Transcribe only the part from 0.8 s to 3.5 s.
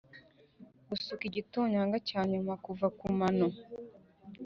gusuka igitonyanga cyanyuma kuva kumano